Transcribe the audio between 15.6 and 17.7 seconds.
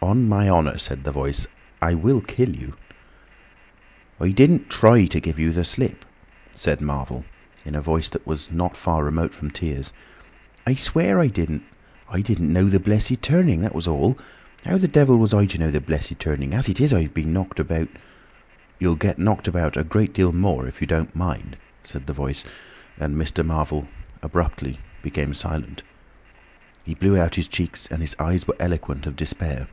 the blessed turning? As it is, I've been knocked